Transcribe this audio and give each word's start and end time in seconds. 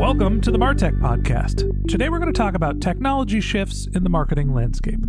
Welcome 0.00 0.40
to 0.40 0.50
the 0.50 0.56
Martech 0.56 0.98
Podcast. 0.98 1.86
Today 1.86 2.08
we're 2.08 2.20
going 2.20 2.32
to 2.32 2.36
talk 2.36 2.54
about 2.54 2.80
technology 2.80 3.38
shifts 3.38 3.86
in 3.94 4.02
the 4.02 4.08
marketing 4.08 4.54
landscape. 4.54 5.00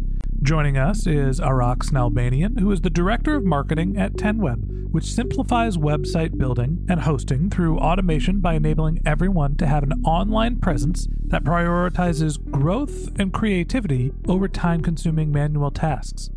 Joining 0.44 0.76
us 0.76 1.08
is 1.08 1.40
Araks 1.40 1.94
Nalbandyan, 1.94 2.60
who 2.60 2.70
is 2.74 2.82
the 2.82 2.90
Director 2.90 3.38
of 3.38 3.46
Marketing 3.46 3.96
at 3.96 4.16
10Web, 4.16 4.92
which 4.92 5.06
simplifies 5.06 5.78
website 5.78 6.38
building 6.38 6.86
and 6.90 7.00
hosting 7.00 7.50
through 7.50 7.80
automation 7.80 8.42
by 8.42 8.56
enabling 8.56 9.00
everyone 9.06 9.56
to 9.56 9.66
have 9.66 9.84
an 9.84 9.94
online 10.04 10.58
presence 10.58 11.08
that 11.24 11.46
prioritizes 11.46 12.38
growth 12.52 13.18
and 13.18 13.32
creativity 13.32 14.12
over 14.28 14.50
time 14.50 14.82
consuming 14.82 15.32
manual 15.32 15.72
tasks. 15.72 16.30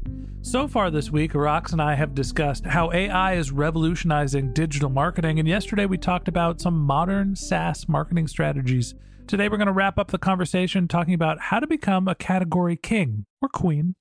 So 0.45 0.69
far 0.69 0.91
this 0.91 1.11
week, 1.11 1.33
Araks 1.33 1.73
and 1.73 1.81
I 1.81 1.95
have 1.95 2.15
discussed 2.15 2.67
how 2.67 2.93
AI 2.93 3.33
is 3.33 3.51
revolutionizing 3.51 4.53
digital 4.53 4.91
marketing, 4.91 5.39
and 5.39 5.49
yesterday 5.49 5.87
we 5.87 5.97
talked 5.97 6.29
about 6.29 6.61
some 6.61 6.79
modern 6.79 7.35
SaaS 7.35 7.89
marketing 7.89 8.29
strategies. 8.29 8.95
Today 9.27 9.49
we're 9.49 9.57
going 9.57 9.69
to 9.69 9.73
wrap 9.73 9.99
up 9.99 10.11
the 10.11 10.19
conversation 10.19 10.87
talking 10.87 11.15
about 11.15 11.41
how 11.41 11.61
to 11.61 11.67
become 11.67 12.07
a 12.07 12.15
category 12.15 12.77
king 12.77 13.25
or 13.41 13.49
queen. 13.49 13.95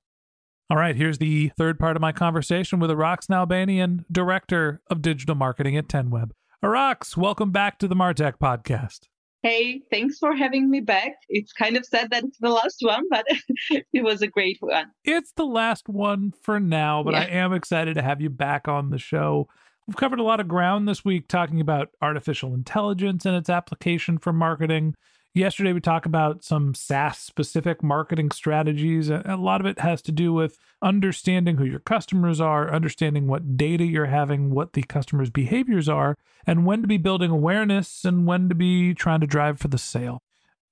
All 0.70 0.76
right, 0.76 0.98
here's 0.98 1.18
the 1.18 1.54
third 1.58 1.80
part 1.80 1.96
of 1.96 2.02
my 2.02 2.12
conversation 2.12 2.78
with 2.78 2.90
Araks 2.92 3.28
Nalbandyan, 3.28 4.04
Director 4.12 4.82
of 4.90 5.02
Digital 5.02 5.36
Marketing 5.36 5.78
at 5.78 5.88
10Web. 5.88 6.32
Araks, 6.62 7.16
welcome 7.16 7.52
back 7.52 7.80
to 7.80 7.88
the 7.88 7.96
Martech 7.96 8.34
Podcast. 8.38 9.08
Hey, 9.44 9.82
thanks 9.92 10.20
for 10.20 10.34
having 10.34 10.70
me 10.70 10.80
back. 10.80 11.18
It's 11.28 11.52
kind 11.52 11.76
of 11.76 11.86
sad 11.86 12.12
that 12.12 12.24
it's 12.24 12.38
the 12.38 12.50
last 12.50 12.78
one, 12.80 13.04
but 13.10 13.26
it 13.70 14.02
was 14.02 14.22
a 14.22 14.28
great 14.28 14.58
one. 14.62 14.86
It's 15.04 15.34
the 15.34 15.46
last 15.46 15.90
one 15.90 16.34
for 16.42 16.62
now, 16.62 17.04
but 17.04 17.14
yeah. 17.14 17.20
I 17.20 17.26
am 17.26 17.52
excited 17.52 17.96
to 17.96 18.02
have 18.02 18.22
you 18.22 18.30
back 18.30 18.70
on 18.70 18.90
the 18.90 18.98
show. 18.98 19.50
We've 19.86 19.98
covered 19.98 20.20
a 20.20 20.24
lot 20.24 20.40
of 20.40 20.48
ground 20.48 20.88
this 20.88 21.04
week 21.04 21.28
talking 21.28 21.60
about 21.60 21.90
artificial 22.02 22.54
intelligence 22.54 23.26
and 23.26 23.36
its 23.36 23.50
application 23.50 24.18
for 24.18 24.32
marketing. 24.32 24.96
Yesterday, 25.36 25.74
we 25.74 25.82
talked 25.82 26.06
about 26.06 26.44
some 26.44 26.76
SaaS 26.76 27.18
specific 27.18 27.82
marketing 27.82 28.30
strategies. 28.30 29.10
A 29.10 29.36
lot 29.36 29.62
of 29.62 29.66
it 29.66 29.80
has 29.80 30.00
to 30.04 30.12
do 30.12 30.32
with 30.32 30.60
understanding 30.80 31.58
who 31.58 31.66
your 31.66 31.80
customers 31.80 32.40
are, 32.40 32.72
understanding 32.72 33.26
what 33.26 33.58
data 33.58 33.84
you're 33.84 34.06
having, 34.06 34.52
what 34.52 34.74
the 34.74 34.84
customer's 34.84 35.32
behaviors 35.32 35.90
are, 35.90 36.16
and 36.46 36.68
when 36.68 36.84
to 36.84 36.88
be 36.88 36.98
building 36.98 37.32
awareness 37.32 38.06
and 38.06 38.28
when 38.28 38.48
to 38.48 38.54
be 38.54 38.94
trying 38.94 39.22
to 39.22 39.28
drive 39.28 39.60
for 39.60 39.70
the 39.70 39.80
sale. 39.80 40.22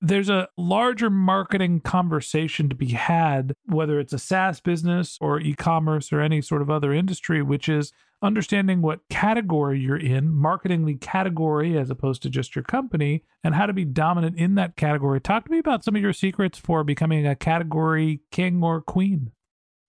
There's 0.00 0.28
a 0.28 0.48
larger 0.56 1.10
marketing 1.10 1.80
conversation 1.80 2.68
to 2.68 2.76
be 2.76 2.90
had, 2.90 3.54
whether 3.66 3.98
it's 3.98 4.12
a 4.12 4.18
SaaS 4.18 4.60
business 4.60 5.18
or 5.20 5.40
e 5.40 5.54
commerce 5.54 6.12
or 6.12 6.20
any 6.20 6.40
sort 6.40 6.62
of 6.62 6.70
other 6.70 6.92
industry, 6.92 7.42
which 7.42 7.68
is 7.68 7.92
understanding 8.22 8.82
what 8.82 9.08
category 9.08 9.80
you're 9.80 9.96
in, 9.96 10.32
marketing 10.34 10.86
the 10.86 10.94
category 10.94 11.76
as 11.76 11.90
opposed 11.90 12.22
to 12.22 12.30
just 12.30 12.54
your 12.54 12.62
company, 12.62 13.24
and 13.42 13.54
how 13.54 13.66
to 13.66 13.72
be 13.72 13.84
dominant 13.84 14.38
in 14.38 14.54
that 14.54 14.76
category. 14.76 15.20
Talk 15.20 15.44
to 15.44 15.50
me 15.50 15.58
about 15.58 15.84
some 15.84 15.96
of 15.96 16.02
your 16.02 16.12
secrets 16.12 16.58
for 16.58 16.84
becoming 16.84 17.26
a 17.26 17.34
category 17.34 18.20
king 18.30 18.62
or 18.62 18.80
queen. 18.80 19.32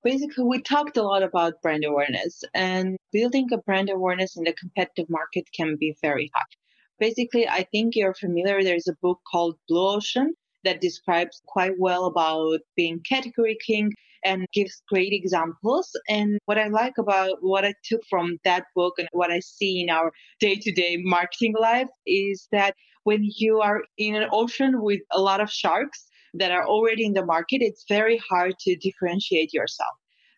Basically, 0.03 0.43
we 0.43 0.61
talked 0.61 0.97
a 0.97 1.03
lot 1.03 1.23
about 1.23 1.61
brand 1.61 1.85
awareness, 1.85 2.43
and 2.53 2.97
building 3.13 3.47
a 3.53 3.57
brand 3.57 3.89
awareness 3.89 4.35
in 4.35 4.43
the 4.43 4.53
competitive 4.53 5.09
market 5.09 5.47
can 5.55 5.77
be 5.79 5.95
very 6.01 6.29
hard. 6.33 6.47
Basically, 6.99 7.47
I 7.47 7.63
think 7.71 7.95
you're 7.95 8.13
familiar. 8.13 8.63
There's 8.63 8.87
a 8.87 8.97
book 9.01 9.21
called 9.31 9.57
Blue 9.69 9.87
Ocean 9.95 10.33
that 10.63 10.81
describes 10.81 11.41
quite 11.45 11.73
well 11.77 12.05
about 12.05 12.59
being 12.75 12.99
category 13.07 13.57
king 13.65 13.93
and 14.25 14.47
gives 14.53 14.81
great 14.87 15.13
examples. 15.13 15.89
And 16.09 16.39
what 16.45 16.57
I 16.57 16.67
like 16.67 16.97
about 16.97 17.37
what 17.41 17.65
I 17.65 17.73
took 17.83 18.01
from 18.09 18.37
that 18.43 18.65
book 18.75 18.95
and 18.97 19.07
what 19.11 19.31
I 19.31 19.39
see 19.39 19.81
in 19.81 19.89
our 19.89 20.11
day 20.39 20.55
to 20.55 20.71
day 20.71 20.97
marketing 21.03 21.55
life 21.59 21.87
is 22.05 22.47
that 22.51 22.75
when 23.03 23.29
you 23.37 23.59
are 23.61 23.83
in 23.97 24.15
an 24.15 24.29
ocean 24.31 24.81
with 24.81 25.01
a 25.11 25.21
lot 25.21 25.41
of 25.41 25.49
sharks 25.49 26.05
that 26.33 26.51
are 26.51 26.65
already 26.65 27.05
in 27.05 27.13
the 27.13 27.25
market, 27.25 27.61
it's 27.61 27.85
very 27.87 28.17
hard 28.29 28.57
to 28.59 28.75
differentiate 28.77 29.53
yourself. 29.53 29.91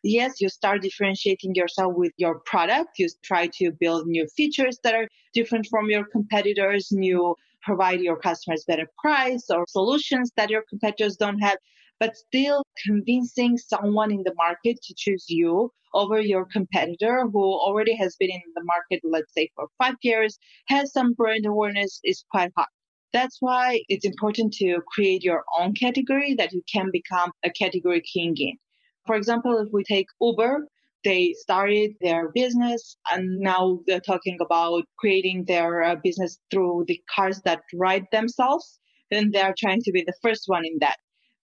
Yes, 0.04 0.40
you 0.40 0.50
start 0.50 0.84
differentiating 0.84 1.56
yourself 1.56 1.94
with 1.96 2.12
your 2.18 2.40
product. 2.46 2.90
You 3.00 3.08
try 3.24 3.48
to 3.56 3.72
build 3.72 4.06
new 4.06 4.28
features 4.36 4.78
that 4.84 4.94
are 4.94 5.08
different 5.34 5.68
from 5.70 5.90
your 5.90 6.06
competitors, 6.06 6.90
new 6.92 7.36
provide 7.66 8.00
your 8.00 8.16
customers 8.16 8.64
better 8.68 8.88
price 9.00 9.50
or 9.50 9.66
solutions 9.68 10.32
that 10.38 10.50
your 10.50 10.64
competitors 10.70 11.18
don't 11.18 11.40
have 11.40 11.58
but 12.00 12.16
still 12.16 12.64
convincing 12.86 13.58
someone 13.58 14.12
in 14.12 14.24
the 14.24 14.34
market 14.36 14.82
to 14.84 14.94
choose 14.98 15.26
you 15.30 15.72
over 15.94 16.20
your 16.20 16.46
competitor 16.46 17.26
who 17.32 17.44
already 17.44 17.96
has 17.96 18.16
been 18.18 18.30
in 18.30 18.42
the 18.54 18.64
market, 18.64 19.02
let's 19.04 19.34
say 19.34 19.50
for 19.56 19.68
five 19.78 19.96
years, 20.02 20.38
has 20.68 20.92
some 20.92 21.14
brand 21.14 21.46
awareness 21.46 22.00
is 22.04 22.26
quite 22.30 22.52
hard. 22.56 22.68
That's 23.14 23.38
why 23.40 23.82
it's 23.88 24.06
important 24.06 24.54
to 24.56 24.82
create 24.94 25.24
your 25.24 25.46
own 25.58 25.74
category 25.74 26.36
that 26.36 26.52
you 26.52 26.62
can 26.72 26.90
become 26.92 27.32
a 27.44 27.50
category 27.50 28.02
king 28.02 28.36
in. 28.38 28.58
For 29.08 29.16
example, 29.16 29.58
if 29.60 29.70
we 29.72 29.84
take 29.84 30.08
Uber, 30.20 30.68
they 31.06 31.34
started 31.38 31.92
their 32.02 32.30
business 32.34 32.98
and 33.12 33.40
now 33.40 33.80
they're 33.86 34.02
talking 34.02 34.38
about 34.42 34.84
creating 34.98 35.46
their 35.46 35.84
uh, 35.84 35.96
business 36.04 36.40
through 36.52 36.86
the 36.88 37.00
cars 37.16 37.42
that 37.46 37.62
ride 37.74 38.06
themselves. 38.12 38.80
Then 39.12 39.30
they're 39.32 39.56
trying 39.58 39.82
to 39.84 39.92
be 39.92 40.04
the 40.06 40.16
first 40.22 40.46
one 40.48 40.66
in 40.66 40.80
that 40.82 40.98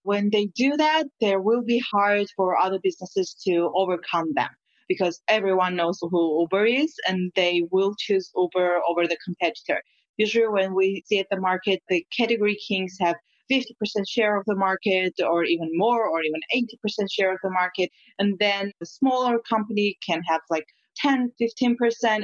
when 0.08 0.30
they 0.30 0.46
do 0.46 0.74
that, 0.74 1.04
there 1.20 1.38
will 1.38 1.62
be 1.62 1.82
hard 1.92 2.26
for 2.34 2.56
other 2.56 2.78
businesses 2.82 3.36
to 3.46 3.70
overcome 3.74 4.28
them 4.34 4.48
because 4.88 5.20
everyone 5.28 5.76
knows 5.76 5.98
who 6.00 6.40
Uber 6.40 6.64
is 6.64 6.94
and 7.06 7.30
they 7.36 7.62
will 7.70 7.94
choose 7.98 8.30
Uber 8.34 8.80
over 8.88 9.06
the 9.06 9.18
competitor. 9.22 9.82
Usually 10.16 10.48
when 10.48 10.74
we 10.74 11.02
see 11.04 11.18
at 11.18 11.26
the 11.30 11.38
market, 11.38 11.82
the 11.90 12.06
category 12.18 12.56
kings 12.66 12.96
have 13.00 13.16
50% 13.52 13.66
share 14.08 14.38
of 14.38 14.46
the 14.46 14.56
market 14.56 15.12
or 15.20 15.44
even 15.44 15.68
more 15.74 16.08
or 16.08 16.22
even 16.22 16.40
80% 16.54 17.12
share 17.12 17.32
of 17.34 17.40
the 17.42 17.50
market. 17.50 17.90
And 18.18 18.38
then 18.38 18.72
a 18.82 18.86
smaller 18.86 19.38
company 19.40 19.98
can 20.08 20.22
have 20.26 20.40
like 20.48 20.68
10, 21.00 21.32
15%, 21.40 21.76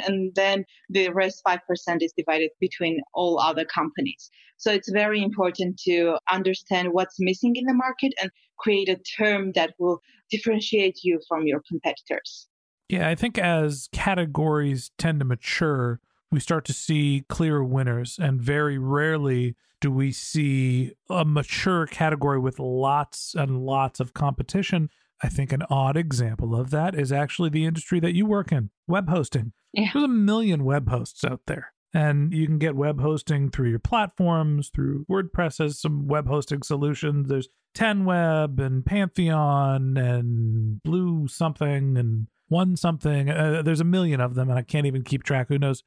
and 0.06 0.34
then 0.34 0.64
the 0.88 1.08
rest 1.10 1.42
5% 1.46 1.58
is 2.00 2.12
divided 2.16 2.50
between 2.60 3.00
all 3.14 3.38
other 3.38 3.64
companies. 3.64 4.30
So 4.56 4.72
it's 4.72 4.90
very 4.90 5.22
important 5.22 5.78
to 5.84 6.16
understand 6.30 6.88
what's 6.92 7.16
missing 7.18 7.56
in 7.56 7.64
the 7.64 7.74
market 7.74 8.12
and 8.20 8.30
create 8.58 8.88
a 8.88 8.96
term 8.96 9.52
that 9.54 9.74
will 9.78 10.00
differentiate 10.30 11.00
you 11.02 11.20
from 11.28 11.46
your 11.46 11.62
competitors. 11.68 12.48
Yeah, 12.88 13.08
I 13.08 13.14
think 13.14 13.38
as 13.38 13.88
categories 13.92 14.90
tend 14.98 15.20
to 15.20 15.24
mature, 15.24 16.00
we 16.30 16.40
start 16.40 16.64
to 16.66 16.72
see 16.72 17.24
clear 17.28 17.62
winners, 17.62 18.18
and 18.20 18.40
very 18.40 18.78
rarely 18.78 19.56
do 19.80 19.90
we 19.90 20.12
see 20.12 20.92
a 21.10 21.24
mature 21.24 21.86
category 21.86 22.38
with 22.38 22.58
lots 22.58 23.34
and 23.34 23.64
lots 23.66 24.00
of 24.00 24.14
competition 24.14 24.88
I 25.24 25.28
think 25.28 25.52
an 25.52 25.62
odd 25.70 25.96
example 25.96 26.54
of 26.54 26.68
that 26.70 26.94
is 26.94 27.10
actually 27.10 27.48
the 27.48 27.64
industry 27.64 27.98
that 27.98 28.14
you 28.14 28.26
work 28.26 28.52
in 28.52 28.68
web 28.86 29.08
hosting. 29.08 29.54
Yeah. 29.72 29.88
There's 29.94 30.04
a 30.04 30.08
million 30.08 30.64
web 30.64 30.90
hosts 30.90 31.24
out 31.24 31.40
there. 31.46 31.72
And 31.94 32.34
you 32.34 32.46
can 32.46 32.58
get 32.58 32.76
web 32.76 33.00
hosting 33.00 33.50
through 33.50 33.70
your 33.70 33.78
platforms, 33.78 34.68
through 34.68 35.06
WordPress 35.10 35.60
has 35.60 35.80
some 35.80 36.08
web 36.08 36.28
hosting 36.28 36.62
solutions. 36.62 37.28
There's 37.28 37.48
10web 37.74 38.60
and 38.60 38.84
Pantheon 38.84 39.96
and 39.96 40.82
Blue 40.82 41.26
something 41.26 41.96
and 41.96 42.26
one 42.48 42.76
something. 42.76 43.30
Uh, 43.30 43.62
there's 43.62 43.80
a 43.80 43.84
million 43.84 44.20
of 44.20 44.34
them, 44.34 44.50
and 44.50 44.58
I 44.58 44.62
can't 44.62 44.86
even 44.86 45.04
keep 45.04 45.22
track. 45.22 45.48
Who 45.48 45.58
knows? 45.58 45.84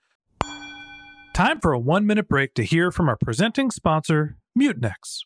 Time 1.36 1.60
for 1.60 1.74
a 1.74 1.80
one 1.80 2.08
minute 2.08 2.28
break 2.28 2.56
to 2.56 2.64
hear 2.64 2.92
from 2.92 3.08
our 3.08 3.18
presenting 3.18 3.70
sponsor, 3.70 4.38
Mutinex. 4.58 5.26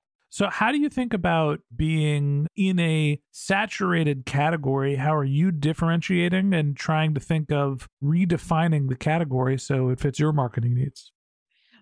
So, 0.33 0.47
how 0.49 0.71
do 0.71 0.79
you 0.79 0.87
think 0.87 1.13
about 1.13 1.59
being 1.75 2.47
in 2.55 2.79
a 2.79 3.19
saturated 3.31 4.25
category? 4.25 4.95
How 4.95 5.13
are 5.13 5.25
you 5.25 5.51
differentiating 5.51 6.53
and 6.53 6.77
trying 6.77 7.13
to 7.15 7.19
think 7.19 7.51
of 7.51 7.89
redefining 8.01 8.87
the 8.87 8.95
category 8.95 9.59
so 9.59 9.89
it 9.89 9.99
fits 9.99 10.19
your 10.19 10.31
marketing 10.31 10.75
needs? 10.75 11.11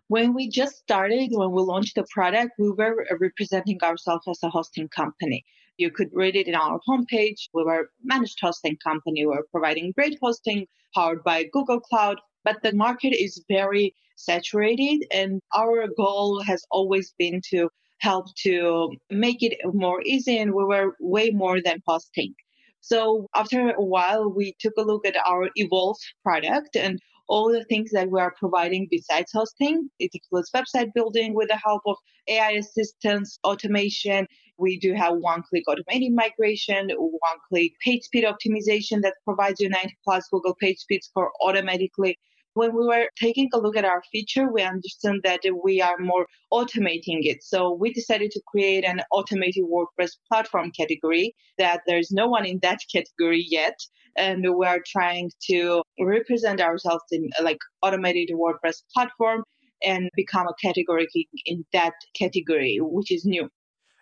When 0.07 0.33
we 0.33 0.49
just 0.49 0.77
started, 0.77 1.29
when 1.31 1.51
we 1.51 1.61
launched 1.61 1.93
the 1.93 2.07
product, 2.09 2.53
we 2.57 2.71
were 2.71 3.05
representing 3.19 3.77
ourselves 3.83 4.27
as 4.27 4.39
a 4.41 4.49
hosting 4.49 4.89
company. 4.89 5.45
You 5.77 5.91
could 5.91 6.09
read 6.11 6.35
it 6.35 6.47
in 6.47 6.55
our 6.55 6.79
homepage. 6.89 7.49
We 7.53 7.63
were 7.63 7.91
managed 8.03 8.39
hosting 8.41 8.77
company. 8.83 9.27
We 9.27 9.35
were 9.35 9.47
providing 9.51 9.91
great 9.91 10.17
hosting 10.19 10.65
powered 10.95 11.23
by 11.23 11.43
Google 11.53 11.81
Cloud, 11.81 12.17
but 12.43 12.63
the 12.63 12.73
market 12.73 13.13
is 13.13 13.45
very 13.47 13.93
saturated, 14.15 15.05
and 15.13 15.39
our 15.55 15.87
goal 15.95 16.41
has 16.41 16.65
always 16.71 17.13
been 17.19 17.41
to 17.51 17.69
help 17.99 18.27
to 18.43 18.91
make 19.09 19.41
it 19.41 19.57
more 19.73 20.01
easy 20.05 20.37
and 20.37 20.53
we 20.53 20.63
were 20.63 20.95
way 20.99 21.29
more 21.31 21.61
than 21.61 21.81
hosting. 21.87 22.33
So 22.81 23.27
after 23.35 23.71
a 23.71 23.83
while, 23.83 24.31
we 24.33 24.55
took 24.59 24.73
a 24.77 24.81
look 24.83 25.05
at 25.05 25.17
our 25.27 25.49
Evolve 25.55 25.97
product 26.23 26.75
and 26.75 26.99
all 27.27 27.51
the 27.51 27.63
things 27.65 27.91
that 27.91 28.09
we 28.09 28.19
are 28.19 28.33
providing 28.39 28.87
besides 28.89 29.31
hosting. 29.33 29.89
It 29.99 30.11
includes 30.13 30.49
website 30.51 30.93
building 30.95 31.35
with 31.35 31.49
the 31.49 31.57
help 31.57 31.83
of 31.85 31.97
AI 32.27 32.51
assistance, 32.51 33.37
automation. 33.43 34.27
We 34.57 34.79
do 34.79 34.93
have 34.93 35.15
one-click 35.17 35.63
automated 35.67 36.13
migration, 36.13 36.89
one-click 36.97 37.73
page 37.85 38.03
speed 38.03 38.25
optimization 38.25 39.01
that 39.03 39.15
provides 39.25 39.59
you 39.59 39.69
90 39.69 39.97
plus 40.03 40.27
Google 40.31 40.55
page 40.55 40.79
speeds 40.79 41.09
for 41.13 41.31
automatically 41.41 42.17
when 42.59 42.75
we 42.75 42.85
were 42.85 43.07
taking 43.15 43.49
a 43.53 43.57
look 43.57 43.77
at 43.77 43.85
our 43.85 44.03
feature, 44.11 44.51
we 44.51 44.61
understand 44.61 45.21
that 45.23 45.39
we 45.63 45.81
are 45.81 45.97
more 45.97 46.25
automating 46.51 47.21
it. 47.31 47.41
So 47.41 47.73
we 47.73 47.93
decided 47.93 48.31
to 48.31 48.41
create 48.51 48.83
an 48.83 48.99
automated 49.13 49.63
WordPress 49.63 50.11
platform 50.27 50.71
category 50.77 51.33
that 51.57 51.79
there's 51.87 52.11
no 52.11 52.27
one 52.27 52.45
in 52.45 52.59
that 52.61 52.79
category 52.93 53.45
yet. 53.47 53.79
And 54.17 54.45
we 54.57 54.65
are 54.65 54.81
trying 54.85 55.31
to 55.49 55.81
represent 56.01 56.59
ourselves 56.59 57.05
in 57.11 57.29
like 57.41 57.59
automated 57.81 58.31
WordPress 58.35 58.81
platform 58.93 59.45
and 59.81 60.09
become 60.17 60.45
a 60.47 60.53
category 60.61 61.07
in 61.45 61.63
that 61.71 61.93
category, 62.13 62.79
which 62.81 63.09
is 63.09 63.23
new. 63.23 63.47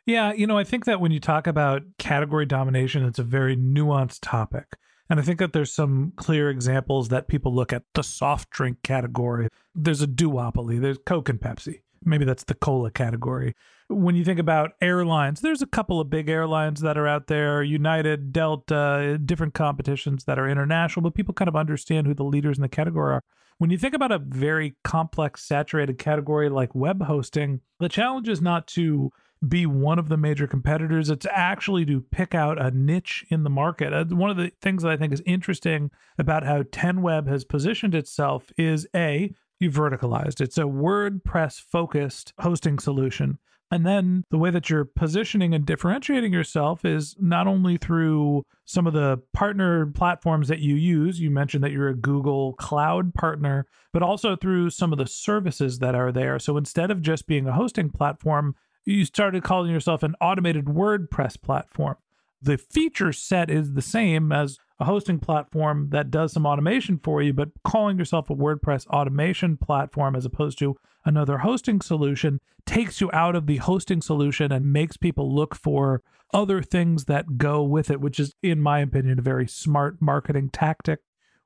Yeah, 0.08 0.34
you 0.34 0.48
know, 0.48 0.58
I 0.58 0.64
think 0.64 0.86
that 0.86 1.00
when 1.00 1.12
you 1.12 1.20
talk 1.20 1.46
about 1.46 1.84
category 2.00 2.48
domination, 2.48 3.06
it's 3.06 3.20
a 3.20 3.24
very 3.24 3.56
nuanced 3.56 4.20
topic. 4.24 4.78
And 5.10 5.20
I 5.20 5.24
think 5.24 5.40
that 5.40 5.54
there's 5.54 5.72
some 5.72 6.14
clear 6.18 6.50
examples 6.50 7.10
that 7.10 7.28
people 7.28 7.54
look 7.54 7.72
at 7.72 7.84
the 7.94 8.04
soft 8.04 8.50
drink 8.50 8.82
category. 8.84 9.48
There's 9.74 10.02
a 10.02 10.08
duopoly, 10.08 10.82
there's 10.82 10.98
Coke 11.06 11.30
and 11.30 11.40
Pepsi. 11.40 11.82
Maybe 12.04 12.26
that's 12.26 12.44
the 12.44 12.54
cola 12.54 12.92
category. 12.92 13.56
When 13.90 14.16
you 14.16 14.24
think 14.24 14.40
about 14.40 14.72
airlines, 14.82 15.42
there's 15.42 15.62
a 15.62 15.68
couple 15.68 16.00
of 16.00 16.10
big 16.10 16.30
airlines 16.30 16.82
that 16.82 16.98
are 16.98 17.08
out 17.08 17.28
there 17.28 17.64
United, 17.64 18.32
Delta, 18.32 19.20
different 19.24 19.54
competitions 19.54 20.26
that 20.26 20.38
are 20.38 20.48
international, 20.48 21.04
but 21.04 21.16
people 21.16 21.34
kind 21.34 21.50
of 21.50 21.56
understand 21.56 22.06
who 22.06 22.14
the 22.14 22.24
leaders 22.24 22.58
in 22.58 22.62
the 22.62 22.70
category 22.70 23.16
are. 23.16 23.24
When 23.58 23.72
you 23.72 23.78
think 23.78 23.96
about 23.96 24.12
a 24.12 24.20
very 24.20 24.76
complex, 24.84 25.44
saturated 25.44 25.98
category 25.98 26.50
like 26.50 26.76
web 26.76 27.04
hosting, 27.04 27.62
the 27.80 27.90
challenge 27.90 28.30
is 28.30 28.42
not 28.42 28.68
to 28.68 29.12
be 29.48 29.66
one 29.66 30.00
of 30.00 30.10
the 30.10 30.18
major 30.18 30.48
competitors. 30.48 31.10
It's 31.10 31.28
actually 31.32 31.86
to 31.86 32.02
pick 32.02 32.34
out 32.34 32.62
a 32.62 32.72
niche 32.72 33.26
in 33.30 33.44
the 33.44 33.50
market. 33.50 33.94
Uh, 33.94 34.06
one 34.06 34.30
of 34.30 34.38
the 34.38 34.52
things 34.62 34.84
that 34.84 34.92
I 34.92 34.98
think 34.98 35.14
is 35.14 35.22
interesting 35.26 35.92
about 36.18 36.44
how 36.44 36.64
10web 36.64 37.28
has 37.28 37.44
positioned 37.44 37.96
itself 37.96 38.52
is 38.58 38.88
A, 38.96 39.34
you 39.60 39.72
verticalized. 39.72 40.42
It's 40.42 40.58
a 40.58 40.64
WordPress 40.64 41.62
focused 41.62 42.34
hosting 42.40 42.80
solution. 42.80 43.40
And 43.70 43.86
then 43.86 44.24
the 44.32 44.38
way 44.38 44.50
that 44.52 44.70
you're 44.70 44.86
positioning 44.86 45.54
and 45.54 45.66
differentiating 45.66 46.32
yourself 46.32 46.86
is 46.86 47.16
not 47.20 47.48
only 47.48 47.76
through 47.78 48.46
some 48.64 48.88
of 48.88 48.94
the 48.94 49.22
partner 49.34 49.88
platforms 49.88 50.48
that 50.48 50.60
you 50.60 50.76
use. 50.76 51.20
You 51.20 51.30
mentioned 51.30 51.64
that 51.64 51.72
you're 51.72 51.90
a 51.90 51.96
Google 51.96 52.54
Cloud 52.54 53.14
partner, 53.14 53.66
but 53.92 54.04
also 54.04 54.36
through 54.38 54.70
some 54.70 54.94
of 54.94 55.00
the 55.00 55.08
services 55.08 55.80
that 55.80 55.96
are 55.96 56.14
there. 56.14 56.40
So 56.40 56.56
instead 56.56 56.92
of 56.92 57.02
just 57.02 57.28
being 57.28 57.48
a 57.48 57.54
hosting 57.54 57.90
platform, 57.90 58.56
you 58.88 59.04
started 59.06 59.44
calling 59.44 59.72
yourself 59.72 60.02
an 60.02 60.16
automated 60.22 60.66
WordPress 60.66 61.42
platform. 61.42 61.98
The 62.42 62.58
feature 62.58 63.12
set 63.12 63.50
is 63.52 63.74
the 63.74 63.82
same 63.82 64.32
as 64.32 64.60
a 64.80 64.86
hosting 64.86 65.20
platform 65.20 65.90
that 65.90 66.10
does 66.10 66.32
some 66.32 66.46
automation 66.46 67.00
for 67.04 67.22
you, 67.22 67.34
but 67.34 67.50
calling 67.64 67.98
yourself 67.98 68.30
a 68.30 68.36
WordPress 68.36 68.88
automation 68.88 69.58
platform 69.58 70.16
as 70.16 70.24
opposed 70.24 70.58
to 70.60 70.78
another 71.04 71.40
hosting 71.40 71.82
solution 71.82 72.40
takes 72.66 73.02
you 73.02 73.10
out 73.12 73.36
of 73.36 73.46
the 73.48 73.58
hosting 73.58 74.02
solution 74.02 74.52
and 74.52 74.72
makes 74.72 74.96
people 74.96 75.34
look 75.34 75.56
for 75.56 76.02
other 76.34 76.62
things 76.62 77.06
that 77.06 77.38
go 77.38 77.64
with 77.64 77.90
it, 77.90 78.00
which 78.00 78.20
is, 78.20 78.36
in 78.42 78.62
my 78.62 78.80
opinion, 78.80 79.20
a 79.20 79.24
very 79.24 79.48
smart 79.48 80.02
marketing 80.02 80.50
tactic. 80.52 81.00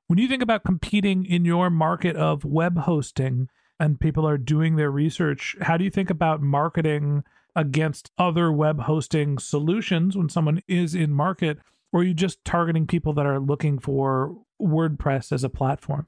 When 0.06 0.18
you 0.18 0.28
think 0.28 0.42
about 0.42 0.64
competing 0.64 1.24
in 1.24 1.44
your 1.44 1.70
market 1.70 2.16
of 2.16 2.44
web 2.44 2.78
hosting, 2.78 3.48
and 3.82 3.98
people 3.98 4.28
are 4.28 4.38
doing 4.38 4.76
their 4.76 4.92
research, 4.92 5.56
how 5.60 5.76
do 5.76 5.82
you 5.82 5.90
think 5.90 6.08
about 6.08 6.40
marketing 6.40 7.24
against 7.56 8.12
other 8.16 8.52
web 8.52 8.82
hosting 8.82 9.38
solutions 9.38 10.16
when 10.16 10.28
someone 10.28 10.62
is 10.68 10.94
in 10.94 11.10
market? 11.10 11.58
Or 11.92 12.00
are 12.00 12.04
you 12.04 12.14
just 12.14 12.44
targeting 12.44 12.86
people 12.86 13.12
that 13.14 13.26
are 13.26 13.40
looking 13.40 13.80
for 13.80 14.36
WordPress 14.60 15.32
as 15.32 15.42
a 15.42 15.48
platform? 15.48 16.06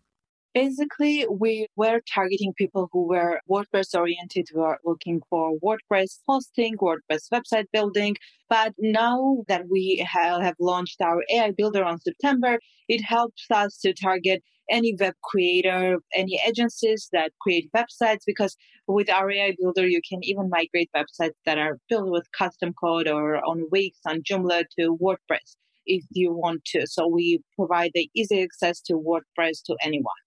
Basically, 0.55 1.27
we 1.29 1.67
were 1.75 2.01
targeting 2.09 2.53
people 2.57 2.89
who 2.93 3.09
were 3.09 3.41
WordPress 3.51 3.99
oriented, 3.99 4.47
who 4.53 4.63
are 4.63 4.79
looking 4.85 5.21
for 5.29 5.59
WordPress 5.59 6.21
hosting, 6.29 6.77
WordPress 6.77 7.29
website 7.33 7.67
building. 7.73 8.15
But 8.49 8.73
now 8.79 9.39
that 9.49 9.65
we 9.69 10.07
have 10.09 10.55
launched 10.61 11.01
our 11.01 11.25
AI 11.29 11.51
builder 11.51 11.83
on 11.83 11.99
September, 12.01 12.61
it 12.89 13.03
helps 13.03 13.47
us 13.51 13.79
to 13.79 13.93
target 13.93 14.45
any 14.71 14.95
web 14.99 15.15
creator, 15.23 15.99
any 16.15 16.41
agencies 16.47 17.09
that 17.13 17.33
create 17.41 17.71
websites, 17.77 18.23
because 18.27 18.57
with 18.87 19.11
our 19.11 19.31
AI 19.31 19.55
builder, 19.59 19.87
you 19.87 20.01
can 20.09 20.21
even 20.23 20.49
migrate 20.49 20.91
websites 20.97 21.35
that 21.47 21.59
are 21.59 21.79
built 21.89 22.11
with 22.11 22.27
custom 22.37 22.73
code 22.81 23.09
or 23.09 23.37
on 23.45 23.67
Wix, 23.71 23.99
on 24.07 24.23
Joomla 24.23 24.65
to 24.79 24.97
WordPress 25.01 25.57
if 25.87 26.05
you 26.11 26.33
want 26.33 26.65
to. 26.67 26.87
So 26.87 27.07
we 27.07 27.41
provide 27.57 27.91
the 27.95 28.09
easy 28.15 28.43
access 28.43 28.81
to 28.83 28.95
WordPress 28.95 29.63
to 29.67 29.77
anyone 29.83 30.24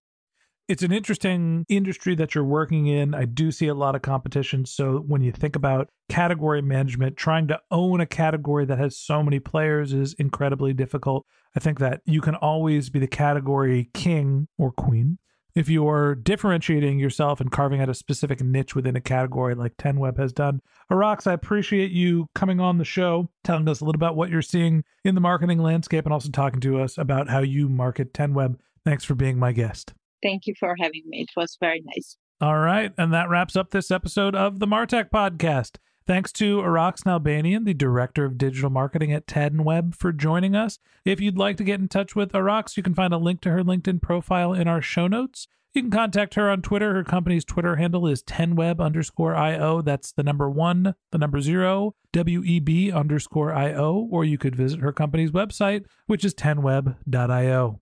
it's 0.67 0.83
an 0.83 0.91
interesting 0.91 1.65
industry 1.69 2.13
that 2.15 2.35
you're 2.35 2.43
working 2.43 2.87
in. 2.87 3.13
I 3.13 3.25
do 3.25 3.51
see 3.51 3.67
a 3.67 3.73
lot 3.73 3.95
of 3.95 4.01
competition. 4.01 4.65
So 4.65 4.97
when 5.07 5.21
you 5.21 5.31
think 5.31 5.55
about 5.55 5.89
category 6.09 6.61
management, 6.61 7.15
trying 7.15 7.47
to 7.47 7.61
own 7.71 8.01
a 8.01 8.05
category 8.05 8.65
that 8.65 8.77
has 8.77 8.97
so 8.97 9.23
many 9.23 9.39
players 9.39 9.93
is 9.93 10.13
incredibly 10.13 10.73
difficult. 10.73 11.25
I 11.55 11.59
think 11.59 11.79
that 11.79 12.01
you 12.05 12.21
can 12.21 12.35
always 12.35 12.89
be 12.89 12.99
the 12.99 13.07
category 13.07 13.89
king 13.93 14.47
or 14.57 14.71
queen 14.71 15.19
if 15.55 15.67
you 15.69 15.87
are 15.89 16.13
differentiating 16.13 16.99
yourself 16.99 17.41
and 17.41 17.51
carving 17.51 17.81
out 17.81 17.89
a 17.89 17.93
specific 17.95 18.41
niche 18.41 18.75
within 18.75 18.95
a 18.95 19.01
category 19.01 19.55
like 19.55 19.75
10web 19.77 20.15
has 20.19 20.31
done. 20.31 20.61
Araks, 20.91 21.25
I 21.25 21.33
appreciate 21.33 21.89
you 21.89 22.27
coming 22.35 22.59
on 22.59 22.77
the 22.77 22.85
show, 22.85 23.31
telling 23.43 23.67
us 23.67 23.81
a 23.81 23.85
little 23.85 23.97
about 23.97 24.15
what 24.15 24.29
you're 24.29 24.43
seeing 24.43 24.83
in 25.03 25.15
the 25.15 25.21
marketing 25.21 25.57
landscape 25.57 26.05
and 26.05 26.13
also 26.13 26.29
talking 26.29 26.59
to 26.59 26.79
us 26.79 26.97
about 26.97 27.27
how 27.27 27.39
you 27.39 27.69
market 27.69 28.13
10web. 28.13 28.59
Thanks 28.85 29.03
for 29.03 29.15
being 29.15 29.39
my 29.39 29.51
guest. 29.51 29.95
Thank 30.21 30.47
you 30.47 30.53
for 30.59 30.75
having 30.79 31.03
me. 31.05 31.21
It 31.21 31.29
was 31.35 31.57
very 31.59 31.81
nice. 31.85 32.17
All 32.39 32.59
right. 32.59 32.93
And 32.97 33.13
that 33.13 33.29
wraps 33.29 33.55
up 33.55 33.71
this 33.71 33.91
episode 33.91 34.35
of 34.35 34.59
the 34.59 34.67
Martech 34.67 35.09
Podcast. 35.09 35.77
Thanks 36.05 36.31
to 36.33 36.59
Araks 36.59 37.03
Nalbandyan, 37.03 37.65
the 37.65 37.73
Director 37.73 38.23
of 38.23 38.37
Digital 38.37 38.69
Marketing 38.69 39.11
at 39.11 39.27
10web, 39.27 39.93
for 39.93 40.13
joining 40.13 40.55
us. 40.55 40.79
If 41.03 41.19
you'd 41.19 41.37
like 41.37 41.57
to 41.57 41.65
get 41.65 41.81
in 41.81 41.89
touch 41.89 42.15
with 42.15 42.31
Araks, 42.31 42.77
you 42.77 42.83
can 42.83 42.93
find 42.93 43.13
a 43.13 43.17
link 43.17 43.41
to 43.41 43.51
her 43.51 43.61
LinkedIn 43.61 44.01
profile 44.01 44.53
in 44.53 44.69
our 44.69 44.81
show 44.81 45.07
notes. 45.07 45.47
You 45.73 45.81
can 45.81 45.91
contact 45.91 46.35
her 46.35 46.49
on 46.49 46.61
Twitter. 46.61 46.93
Her 46.93 47.03
company's 47.03 47.43
Twitter 47.43 47.75
handle 47.75 48.07
is 48.07 48.23
10web 48.23 48.79
underscore 48.79 49.35
IO. 49.35 49.81
That's 49.81 50.13
the 50.13 50.23
number 50.23 50.49
one, 50.49 50.95
the 51.11 51.17
number 51.17 51.41
zero, 51.41 51.93
WEB 52.15 52.93
underscore 52.93 53.53
IO. 53.53 54.07
Or 54.09 54.23
you 54.23 54.37
could 54.37 54.55
visit 54.55 54.79
her 54.79 54.93
company's 54.93 55.31
website, 55.31 55.85
which 56.05 56.23
is 56.23 56.33
10web.io. 56.33 57.81